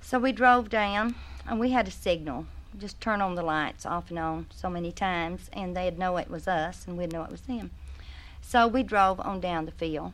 [0.00, 1.14] So we drove down
[1.46, 2.46] and we had a signal
[2.78, 6.30] just turn on the lights off and on so many times, and they'd know it
[6.30, 7.70] was us, and we'd know it was them.
[8.40, 10.12] So we drove on down the field.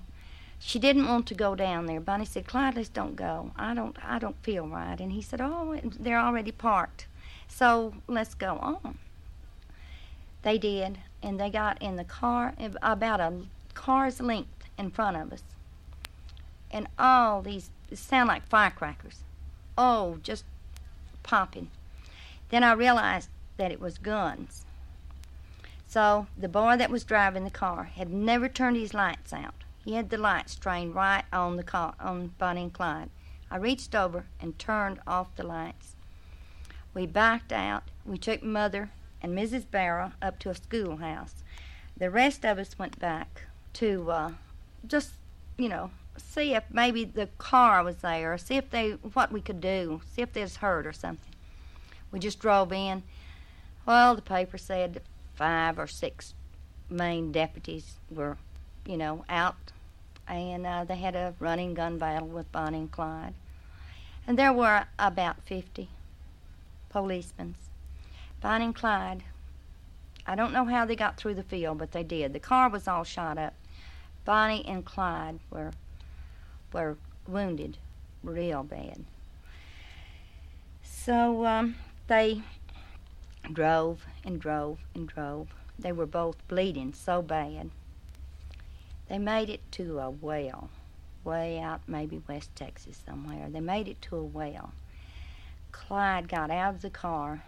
[0.59, 2.01] She didn't want to go down there.
[2.01, 3.53] Bonnie said, "Clyde, let's don't go.
[3.57, 7.07] I don't, I don't feel right." And he said, "Oh, they're already parked,
[7.47, 8.99] so let's go on."
[10.43, 13.43] They did, and they got in the car about a
[13.75, 15.43] car's length in front of us,
[16.71, 19.21] and all these sound like firecrackers.
[19.77, 20.45] Oh, just
[21.23, 21.71] popping.
[22.51, 24.65] Then I realized that it was guns.
[25.87, 29.55] So the boy that was driving the car had never turned his lights out.
[29.85, 33.11] He had the lights trained right on the car on Bonnie and Clyde.
[33.51, 35.97] I reached over and turned off the lights.
[36.93, 37.85] We backed out.
[38.05, 38.91] We took Mother
[39.23, 39.71] and Mrs.
[39.71, 41.43] Barrow up to a schoolhouse.
[41.97, 43.43] The rest of us went back
[43.75, 44.33] to uh,
[44.87, 45.13] just,
[45.57, 49.61] you know, see if maybe the car was there, see if they what we could
[49.61, 51.35] do, see if they was hurt or something.
[52.13, 53.03] We just drove in.
[53.87, 55.03] Well, the paper said
[55.35, 56.35] five or six
[56.91, 58.37] main deputies were,
[58.87, 59.73] you know, out,
[60.27, 63.35] and uh, they had a running gun battle with Bonnie and Clyde.
[64.27, 65.89] And there were about 50
[66.91, 67.55] policemen.
[68.41, 69.25] Bonnie and Clyde,
[70.27, 72.33] I don't know how they got through the field, but they did.
[72.33, 73.55] The car was all shot up.
[74.25, 75.73] Bonnie and Clyde were
[76.73, 76.97] were
[77.27, 77.79] wounded
[78.23, 79.05] real bad.
[80.83, 82.43] So um, they
[83.53, 85.49] drove and drove and drove.
[85.79, 87.71] They were both bleeding so bad.
[89.09, 90.69] They made it to a well,
[91.25, 93.49] way out maybe West Texas somewhere.
[93.49, 94.73] They made it to a well.
[95.73, 97.43] Clyde got out of the car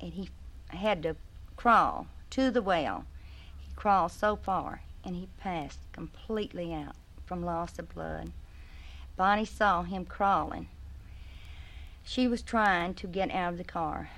[0.00, 0.28] and he
[0.68, 1.16] had to
[1.56, 3.04] crawl to the well.
[3.66, 8.32] He crawled so far and he passed completely out from loss of blood.
[9.16, 10.68] Bonnie saw him crawling.
[12.04, 14.10] She was trying to get out of the car.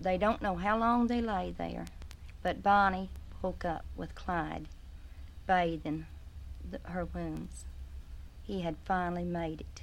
[0.00, 1.86] They don't know how long they lay there,
[2.42, 3.10] but Bonnie
[3.42, 4.66] woke up with Clyde
[5.46, 6.06] bathing
[6.70, 7.64] the, her wounds.
[8.42, 9.82] He had finally made it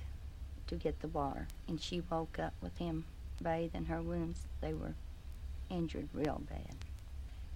[0.67, 3.05] to get the water, and she woke up with him
[3.41, 4.47] bathing her wounds.
[4.61, 4.93] They were
[5.69, 6.75] injured real bad.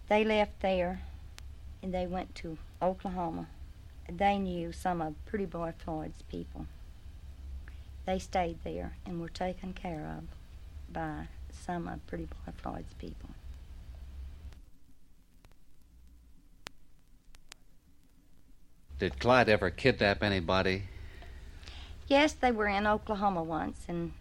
[0.07, 1.01] They left there
[1.81, 3.47] and they went to Oklahoma
[4.17, 6.65] they knew some of Pretty Boy Floyd's people.
[8.05, 10.23] They stayed there and were taken care of
[10.91, 13.29] by some of Pretty Boy Floyd's people.
[18.97, 20.83] Did Clyde ever kidnap anybody?
[22.07, 24.11] Yes, they were in Oklahoma once, and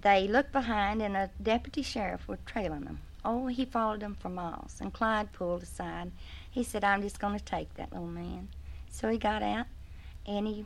[0.00, 3.00] they looked behind, and a deputy sheriff was trailing them.
[3.24, 6.10] Oh, he followed them for miles, and Clyde pulled aside.
[6.50, 8.48] He said, I'm just going to take that little man.
[8.90, 9.66] So he got out,
[10.26, 10.64] and he,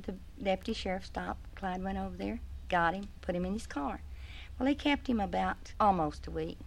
[0.00, 1.54] the deputy sheriff stopped.
[1.54, 4.00] Clyde went over there, got him, put him in his car.
[4.58, 6.58] Well, he kept him about almost a week.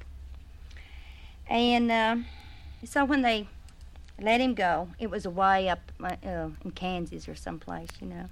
[1.48, 2.16] And uh,
[2.84, 3.48] so when they
[4.20, 6.16] let him go, it was away up uh,
[6.64, 8.30] in Kansas or someplace, you know.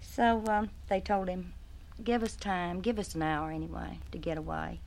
[0.00, 1.54] So um, they told him,
[2.02, 4.80] give us time, give us an hour anyway to get away.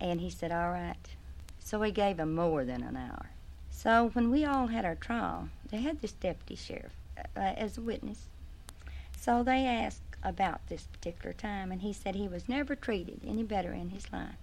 [0.00, 0.96] And he said, all right.
[1.58, 3.30] So he gave him more than an hour.
[3.70, 6.92] So when we all had our trial, they had this deputy sheriff
[7.36, 8.28] uh, as a witness.
[9.18, 13.42] So they asked about this particular time, and he said he was never treated any
[13.42, 14.36] better in his life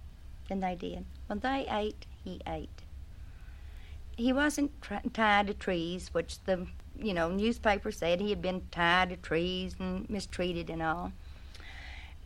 [0.48, 1.04] than they did.
[1.26, 2.82] When they ate, he ate.
[4.16, 4.72] He wasn't
[5.12, 6.66] tied to trees, which the
[7.00, 11.12] you know newspaper said he had been tied to trees and mistreated and all.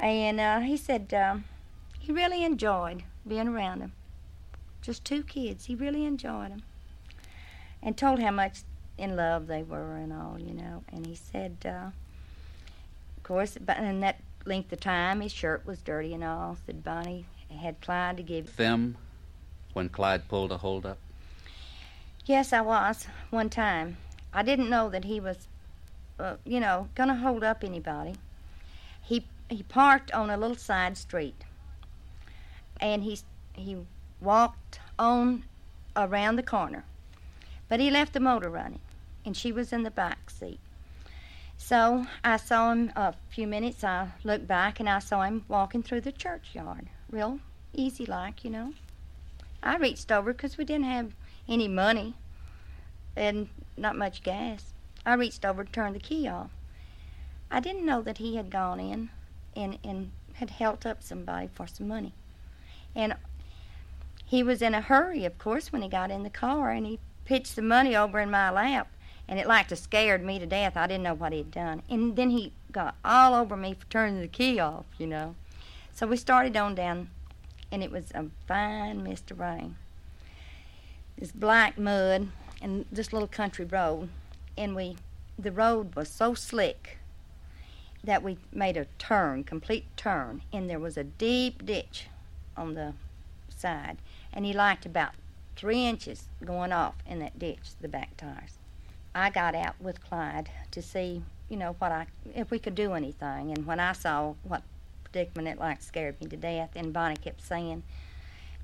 [0.02, 1.36] And uh, he said uh,
[2.00, 3.92] he really enjoyed being around them.
[4.82, 5.66] Just two kids.
[5.66, 6.62] He really enjoyed them
[7.80, 8.62] and told how much
[8.98, 10.82] in love they were and all, you know.
[10.92, 11.90] And he said, uh,
[13.16, 16.56] of course, but in that length of time, his shirt was dirty and all.
[16.66, 17.26] Said Bonnie
[17.60, 18.96] had Clyde to give them
[19.72, 20.98] when Clyde pulled a hold up.
[22.26, 23.98] Yes, I was one time.
[24.32, 25.48] I didn't know that he was,
[26.18, 28.14] uh, you know, gonna hold up anybody.
[29.52, 31.44] He parked on a little side street,
[32.80, 33.18] and he
[33.54, 33.76] he
[34.20, 35.44] walked on
[35.96, 36.84] around the corner
[37.72, 38.82] but he left the motor running,
[39.24, 40.60] and she was in the back seat.
[41.56, 43.82] So I saw him a few minutes.
[43.82, 47.40] I looked back and I saw him walking through the churchyard, real
[47.72, 48.74] easy like, you know.
[49.62, 51.14] I reached over because we didn't have
[51.48, 52.12] any money
[53.16, 54.74] and not much gas.
[55.06, 56.50] I reached over to turn the key off.
[57.50, 59.08] I didn't know that he had gone in
[59.56, 62.12] and, and had held up somebody for some money.
[62.94, 63.14] And
[64.24, 66.98] he was in a hurry, of course, when he got in the car, and he
[67.24, 68.88] pitched the money over in my lap,
[69.28, 70.76] and it like to scared me to death.
[70.76, 71.82] I didn't know what he'd done.
[71.88, 75.34] And then he got all over me for turning the key off, you know.
[75.92, 77.10] So we started on down,
[77.70, 79.76] and it was a fine mist of rain.
[81.18, 82.28] this black mud
[82.60, 84.08] and this little country road,
[84.56, 84.96] and we
[85.38, 86.98] the road was so slick
[88.04, 92.06] that we made a turn, complete turn, and there was a deep ditch
[92.56, 92.94] on the
[93.48, 93.98] side,
[94.32, 95.12] and he liked about
[95.56, 98.58] three inches going off in that ditch, the back tires.
[99.14, 102.94] I got out with Clyde to see, you know, what I if we could do
[102.94, 104.62] anything, and when I saw what
[105.04, 107.82] predicament it like scared me to death, and Bonnie kept saying,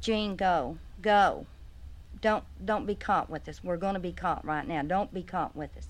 [0.01, 1.46] "Jean, go, go,
[2.20, 3.62] don't don't be caught with us.
[3.62, 4.83] We're going to be caught right now.
[4.83, 5.88] Don't be caught with us."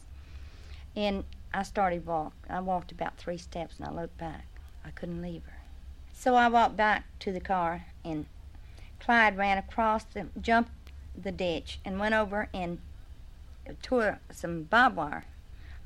[0.97, 2.35] And I started walk.
[2.49, 4.47] I walked about three steps and I looked back.
[4.85, 5.59] I couldn't leave her.
[6.13, 8.27] So I walked back to the car and
[9.01, 10.73] Clyde ran across the jumped
[11.17, 12.79] the ditch and went over and
[13.83, 15.25] tore some barbed wire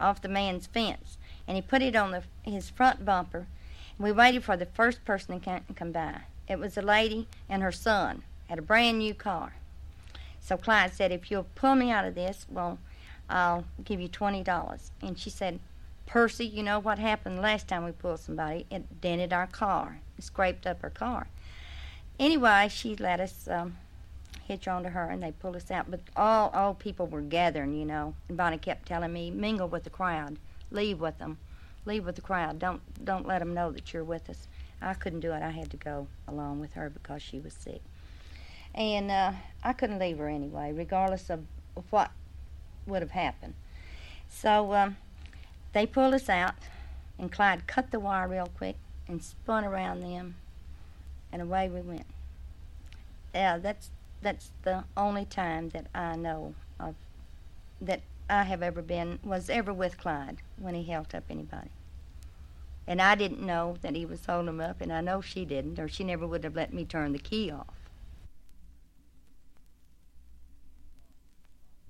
[0.01, 3.47] off the man's fence and he put it on the, his front bumper.
[3.99, 6.23] And we waited for the first person to come by.
[6.49, 9.55] It was a lady and her son had a brand new car.
[10.41, 12.79] So Clyde said, "If you'll pull me out of this, well."
[13.33, 14.91] I'll give you twenty dollars.
[15.01, 15.59] And she said,
[16.07, 18.67] Percy, you know what happened last time we pulled somebody?
[18.71, 20.01] It dented our car.
[20.19, 21.29] It scraped up our car.
[22.19, 23.79] Anyway, she let us um,
[24.47, 25.91] hitch onto her and they pulled us out.
[25.91, 28.15] But all old people were gathering, you know.
[28.29, 30.37] And Bonnie kept telling me, mingle with the crowd.
[30.71, 31.39] Leave with them.
[31.87, 32.59] Leave with the crowd.
[32.59, 34.47] Don't don't let them know that you're with us.
[34.83, 35.43] I couldn't do it.
[35.43, 37.81] I had to go along with her because she was sick.
[38.75, 41.45] And uh, I couldn't leave her anyway, regardless of
[41.91, 42.11] what
[42.87, 43.55] would have happened.
[44.29, 44.97] So um,
[45.73, 46.55] they pulled us out,
[47.19, 48.77] and Clyde cut the wire real quick
[49.09, 50.37] and spun around them,
[51.31, 52.07] and away we went.
[53.35, 53.91] Yeah, that's
[54.21, 56.95] that's the only time that I know of
[57.81, 61.71] that I have ever been was ever with Clyde when he held up anybody.
[62.87, 65.79] And I didn't know that he was holding them up, and I know she didn't,
[65.79, 67.82] or she never would have let me turn the key off.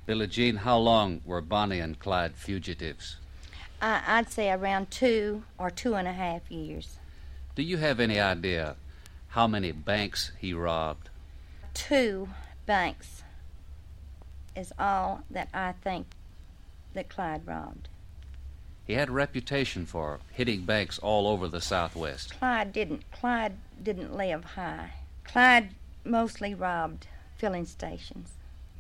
[0.05, 3.19] Billie Jean, how long were Bonnie and Clyde fugitives?
[3.81, 6.99] I, I'd say around two or two and a half years.
[7.55, 8.75] Do you have any idea
[9.29, 11.09] how many banks he robbed?
[11.73, 12.29] Two
[12.67, 13.23] banks
[14.57, 16.07] is all that I think
[16.95, 17.89] that Clyde robbed.
[18.85, 22.39] He had a reputation for hitting banks all over the Southwest.
[22.41, 23.11] Clyde didn't.
[23.13, 24.91] Clyde didn't live high.
[25.25, 25.71] Clyde
[26.05, 28.31] mostly robbed filling stations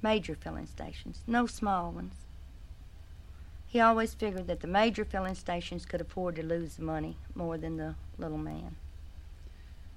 [0.02, 2.14] major filling stations, no small ones.
[3.66, 7.56] He always figured that the major filling stations could afford to lose the money more
[7.56, 8.76] than the little man.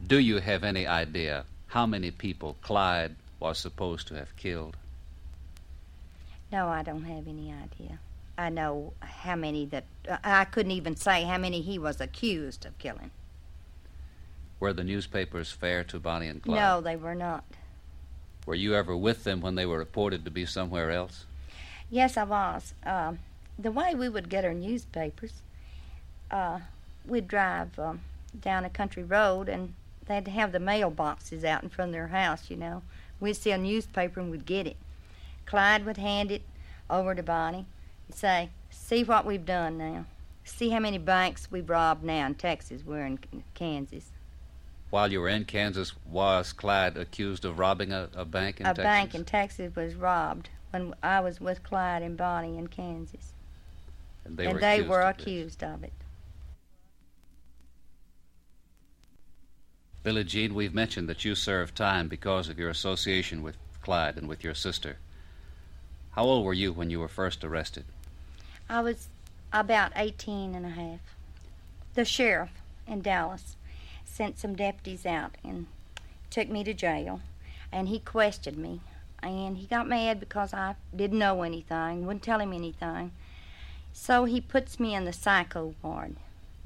[0.06, 4.78] Do you have any idea how many people Clyde was supposed to have killed?
[6.52, 8.00] No, I don't have any idea.
[8.38, 9.86] I know how many that
[10.24, 13.12] I couldn't even say how many he was accused of killing.
[14.60, 16.56] Were the newspapers fair to Bonnie and Clyde?
[16.56, 17.44] No, they were not.
[18.46, 21.26] Were you ever with them when they were reported to be somewhere else?
[21.90, 22.74] Yes, I was.
[22.86, 23.14] Uh,
[23.58, 25.42] the way we would get our newspapers,
[26.30, 26.60] uh,
[27.08, 28.02] we'd drive um,
[28.40, 29.74] down a country road and
[30.06, 32.84] they'd have the mailboxes out in front of their house, you know.
[33.20, 34.78] We'd see a newspaper and we'd get it.
[35.46, 36.44] Clyde would hand it
[36.90, 37.66] over to Bonnie
[38.08, 40.06] and say, See what we've done now.
[40.44, 42.84] See how many banks we've robbed now in Texas.
[42.86, 43.20] We're in
[43.56, 44.12] Kansas
[44.90, 48.70] while you were in Kansas, was Clyde accused of robbing a, a bank in a
[48.70, 48.84] Texas?
[48.84, 53.34] A bank in Texas was robbed when I was with Clyde and Bonnie in Kansas.
[54.24, 55.94] And they and were they accused, were of, accused of it.
[60.04, 64.28] Billie Jean, we've mentioned that you served time because of your association with Clyde and
[64.28, 64.98] with your sister.
[66.12, 67.86] How old were you when you were first arrested?
[68.70, 69.10] I was
[69.52, 71.00] about 18 and a half.
[71.94, 72.52] The sheriff
[72.88, 73.56] in Dallas
[74.16, 75.66] sent some deputies out and
[76.30, 77.20] took me to jail.
[77.72, 78.80] And he questioned me.
[79.22, 83.12] And he got mad because I didn't know anything, wouldn't tell him anything.
[83.92, 86.16] So he puts me in the psycho ward.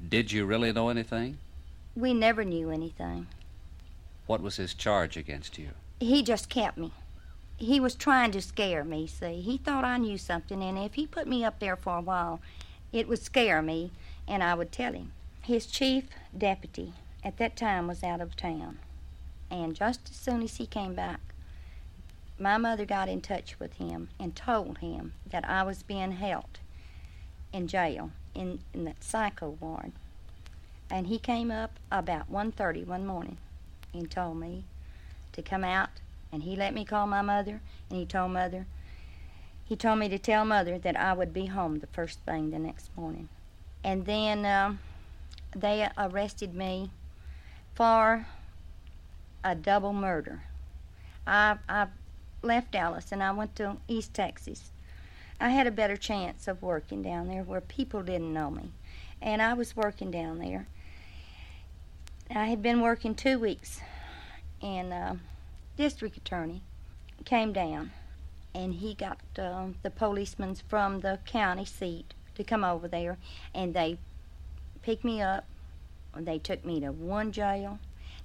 [0.06, 1.38] Did you really know anything?
[1.96, 3.26] We never knew anything.
[4.26, 5.70] What was his charge against you?
[5.98, 6.92] He just kept me.
[7.56, 9.40] He was trying to scare me, see.
[9.40, 12.40] He thought I knew something, and if he put me up there for a while,
[12.92, 13.90] it would scare me,
[14.28, 15.12] and I would tell him.
[15.42, 16.04] His chief
[16.36, 16.92] deputy
[17.22, 18.78] at that time was out of town.
[19.50, 21.20] And just as soon as he came back,
[22.38, 26.58] my mother got in touch with him and told him that I was being held
[27.52, 29.92] in jail in, in that psycho ward.
[30.90, 33.36] And he came up about 1.30 one morning
[33.92, 34.64] and told me
[35.32, 35.90] to come out.
[36.32, 37.60] And he let me call my mother,
[37.90, 38.66] and he told mother,
[39.64, 42.58] he told me to tell mother that I would be home the first thing the
[42.58, 43.28] next morning.
[43.82, 44.74] And then uh,
[45.54, 46.90] they arrested me
[47.80, 48.26] for
[49.42, 50.42] a double murder.
[51.26, 51.86] I, I
[52.42, 54.70] left Dallas and I went to East Texas.
[55.40, 58.72] I had a better chance of working down there where people didn't know me.
[59.22, 60.66] And I was working down there.
[62.28, 63.80] I had been working two weeks,
[64.60, 65.14] and uh,
[65.78, 66.60] district attorney
[67.24, 67.92] came down,
[68.54, 73.16] and he got uh, the policemen from the county seat to come over there,
[73.54, 73.96] and they
[74.82, 75.46] picked me up.
[76.16, 77.78] They took me to one jail,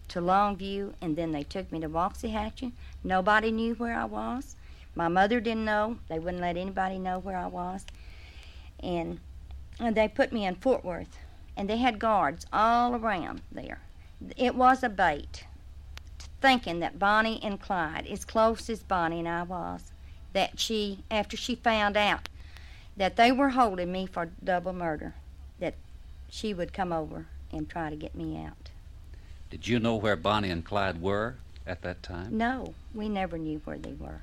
[0.10, 2.74] to Longview, and then they took me to Waxahachie.
[3.04, 4.56] Nobody knew where I was.
[4.96, 5.98] My mother didn't know.
[6.10, 7.86] They wouldn't let anybody know where I was.
[8.82, 9.20] And,
[9.80, 11.18] and they put me in Fort Worth,
[11.56, 13.80] and they had guards all around there.
[14.36, 15.46] It was a bait,
[16.42, 19.92] thinking that Bonnie and Clyde, as close as Bonnie and I was,
[20.34, 22.30] that she, after she found out
[22.98, 25.14] that they were holding me for double murder,
[25.60, 25.76] that
[26.30, 28.70] she would come over and try to get me out.
[29.50, 31.36] Did you know where Bonnie and Clyde were
[31.66, 32.38] at that time?
[32.38, 34.22] No, we never knew where they were.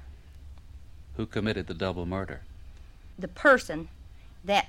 [1.16, 2.42] Who committed the double murder?
[3.18, 3.88] The person
[4.44, 4.68] that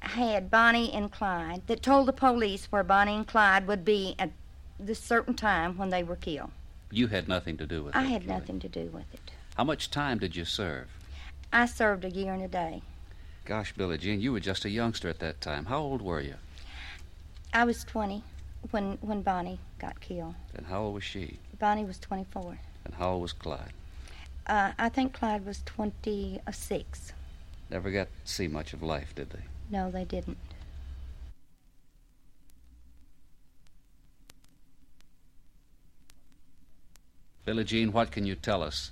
[0.00, 4.30] had Bonnie and Clyde, that told the police where Bonnie and Clyde would be at
[4.78, 6.50] this certain time when they were killed.
[6.90, 7.98] You had nothing to do with it.
[7.98, 9.30] I had nothing to do with it.
[9.56, 10.88] How much time did you serve?
[11.52, 12.82] I served a year and a day.
[13.44, 15.66] Gosh, Billie Jean, you were just a youngster at that time.
[15.66, 16.34] How old were you?
[17.56, 18.24] I was 20
[18.72, 20.34] when when Bonnie got killed.
[20.56, 21.38] And how old was she?
[21.60, 22.58] Bonnie was 24.
[22.84, 23.72] And how old was Clyde?
[24.48, 27.12] Uh, I think Clyde was 26.
[27.70, 29.44] Never got to see much of life, did they?
[29.70, 30.36] No, they didn't.
[37.44, 38.90] Billie Jean, what can you tell us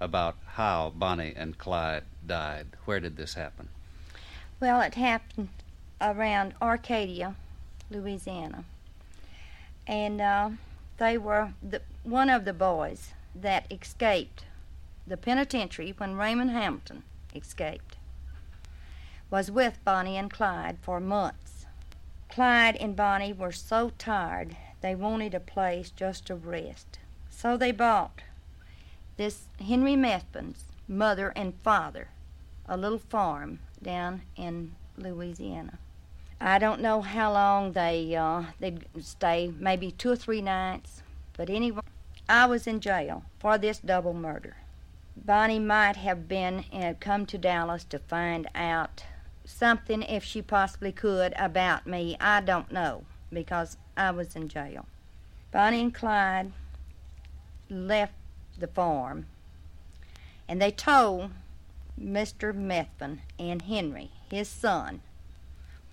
[0.00, 2.66] about how Bonnie and Clyde died?
[2.84, 3.68] Where did this happen?
[4.60, 5.48] Well, it happened
[6.00, 7.36] around Arcadia,
[7.94, 8.64] Louisiana.
[9.86, 10.50] And uh,
[10.98, 14.44] they were the, one of the boys that escaped
[15.06, 17.02] the penitentiary when Raymond Hamilton
[17.34, 17.96] escaped
[19.30, 21.66] was with Bonnie and Clyde for months.
[22.30, 26.98] Clyde and Bonnie were so tired they wanted a place just to rest.
[27.30, 28.22] So they bought
[29.16, 32.08] this Henry Methvin's mother and father
[32.68, 35.78] a little farm down in Louisiana.
[36.40, 41.02] I don't know how long they uh, they'd stay, maybe two or three nights.
[41.36, 41.82] But anyway,
[42.28, 44.56] I was in jail for this double murder.
[45.16, 49.04] Bonnie might have been and come to Dallas to find out
[49.44, 52.16] something, if she possibly could, about me.
[52.20, 54.86] I don't know because I was in jail.
[55.50, 56.52] Bonnie and Clyde
[57.70, 58.14] left
[58.58, 59.26] the farm,
[60.48, 61.30] and they told
[62.00, 62.52] Mr.
[62.52, 65.00] Methvin and Henry, his son,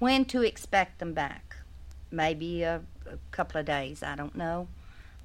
[0.01, 1.57] when to expect them back.
[2.09, 4.67] Maybe a, a couple of days, I don't know.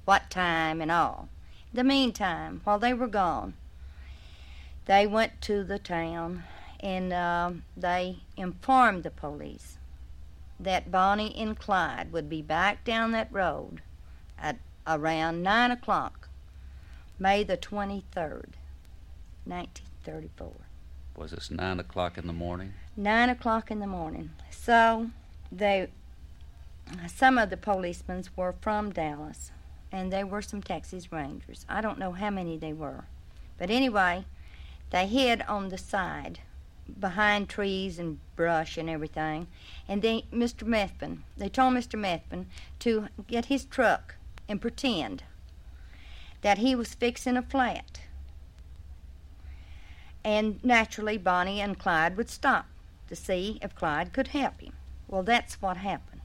[0.05, 1.29] What time and all.
[1.73, 3.55] In the meantime, while they were gone,
[4.85, 6.43] they went to the town
[6.79, 9.79] and uh, they informed the police
[10.59, 13.81] that Bonnie and Clyde would be back down that road
[14.37, 16.29] at around nine o'clock,
[17.17, 18.53] May the 23rd,
[19.45, 20.51] 1934.
[21.15, 22.73] Was this nine o'clock in the morning?
[22.95, 24.29] Nine o'clock in the morning.
[24.67, 25.11] So
[25.49, 25.87] they,
[27.07, 29.53] some of the policemen were from Dallas,
[29.93, 31.65] and they were some Texas Rangers.
[31.69, 33.05] I don't know how many they were,
[33.57, 34.25] but anyway,
[34.89, 36.39] they hid on the side
[36.99, 39.47] behind trees and brush and everything.
[39.87, 40.67] And they, Mr.
[40.67, 41.97] Methvin, they told Mr.
[41.97, 42.47] Methvin
[42.79, 44.15] to get his truck
[44.49, 45.23] and pretend
[46.41, 48.01] that he was fixing a flat.
[50.25, 52.65] And naturally, Bonnie and Clyde would stop
[53.07, 54.73] to see if Clyde could help him.
[55.07, 56.21] Well, that's what happened.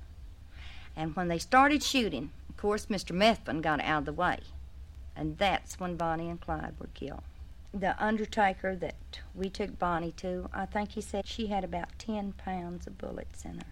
[0.97, 3.17] And when they started shooting, of course, Mr.
[3.17, 4.41] Methvin got out of the way.
[5.17, 7.23] And that's when Bonnie and Clyde were killed
[7.75, 12.33] the undertaker that we took Bonnie to, I think he said she had about 10
[12.33, 13.67] pounds of bullets in her.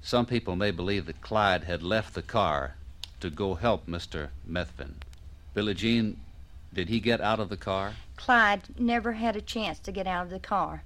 [0.00, 2.76] Some people may believe that Clyde had left the car
[3.20, 4.28] to go help Mr.
[4.48, 4.94] Methvin.
[5.52, 6.18] Billie Jean,
[6.72, 7.94] did he get out of the car?
[8.16, 10.82] Clyde never had a chance to get out of the car.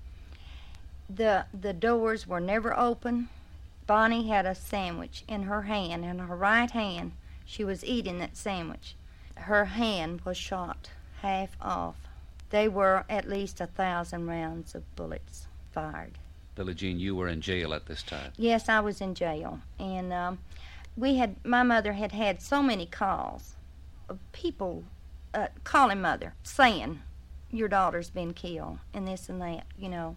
[1.08, 3.28] The the doors were never open.
[3.86, 7.12] Bonnie had a sandwich in her hand, in her right hand.
[7.46, 8.94] She was eating that sandwich.
[9.34, 10.90] Her hand was shot
[11.22, 11.96] half off.
[12.50, 16.18] They were at least a thousand rounds of bullets fired.
[16.54, 18.32] Billie Jean, you were in jail at this time.
[18.36, 20.38] Yes, I was in jail, and um,
[20.96, 23.54] we had my mother had had so many calls
[24.08, 24.84] of people
[25.32, 27.00] uh, calling mother saying
[27.50, 30.16] your daughter's been killed and this and that, you know.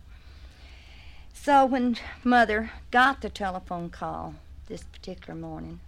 [1.34, 4.36] So when mother got the telephone call
[4.68, 5.80] this particular morning,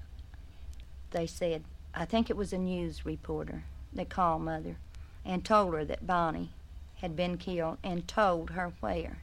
[1.12, 1.64] they said,
[1.94, 3.64] I think it was a news reporter
[3.94, 4.78] that called mother
[5.24, 6.50] and told her that Bonnie
[6.96, 9.18] had been killed and told her where.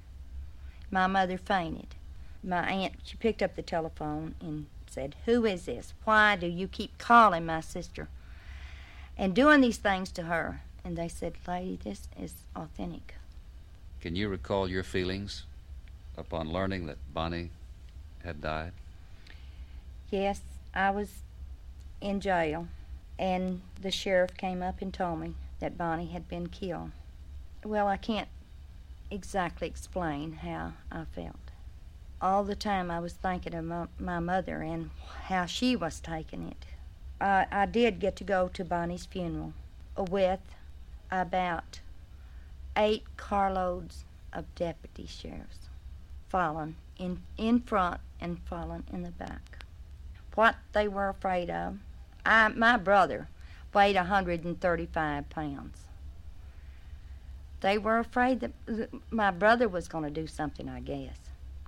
[0.90, 1.96] My mother fainted.
[2.42, 5.94] My aunt, she picked up the telephone and said, Who is this?
[6.04, 8.08] Why do you keep calling my sister
[9.18, 10.62] and doing these things to her?
[10.84, 13.14] And they said, Lady, this is authentic.
[14.00, 15.44] Can you recall your feelings
[16.20, 17.50] upon learning that Bonnie
[18.22, 18.72] had died?
[20.10, 20.42] Yes,
[20.74, 21.22] I was
[22.00, 22.68] in jail,
[23.18, 26.90] and the sheriff came up and told me that Bonnie had been killed.
[27.64, 28.28] Well, I can't
[29.10, 31.36] exactly explain how I felt.
[32.22, 34.90] All the time I was thinking of my, my mother and
[35.24, 36.66] how she was taking it.
[37.20, 39.52] I, I did get to go to Bonnie's funeral
[39.96, 40.40] with
[41.10, 41.80] about
[42.76, 45.59] eight carloads of deputy sheriffs,
[46.30, 49.64] fallen in, in front and fallen in the back.
[50.34, 51.78] What they were afraid of,
[52.24, 53.28] I, my brother
[53.74, 55.78] weighed 135 pounds.
[57.60, 58.52] They were afraid that
[59.10, 61.18] my brother was going to do something, I guess,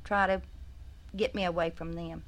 [0.04, 0.40] try to
[1.14, 2.22] get me away from them.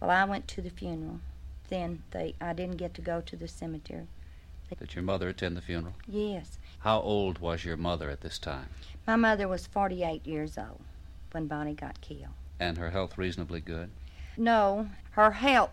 [0.00, 1.20] Well, I went to the funeral.
[1.68, 4.08] Then they, I didn't get to go to the cemetery.
[4.78, 5.94] Did your mother attend the funeral?
[6.08, 6.58] Yes.
[6.80, 8.68] How old was your mother at this time?
[9.06, 10.80] My mother was 48 years old
[11.32, 12.34] when Bonnie got killed.
[12.60, 13.90] And her health reasonably good?
[14.36, 15.70] No, her health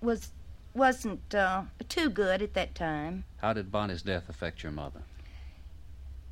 [0.00, 0.30] was
[0.74, 3.24] wasn't uh, too good at that time.
[3.36, 5.02] How did Bonnie's death affect your mother?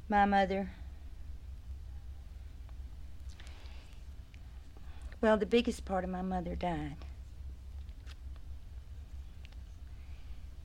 [0.08, 0.70] My mother.
[5.20, 6.96] Well, the biggest part of my mother died.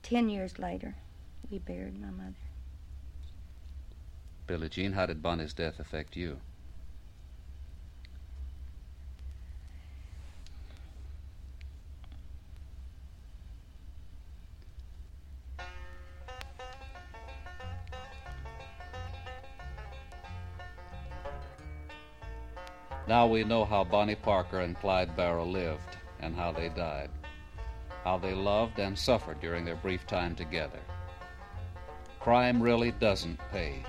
[0.02, 0.96] Ten years later,
[1.50, 2.34] we buried my mother.
[4.48, 6.40] Billie Jean, how did Bonnie's death affect you?
[23.18, 27.10] Now we know how Bonnie Parker and Clyde Barrow lived and how they died,
[28.04, 30.78] how they loved and suffered during their brief time together.
[32.20, 33.82] Crime really doesn't pay.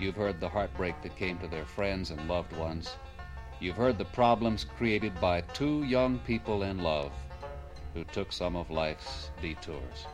[0.00, 2.96] You've heard the heartbreak that came to their friends and loved ones.
[3.60, 7.12] You've heard the problems created by two young people in love
[7.94, 10.06] who took some of life's detours.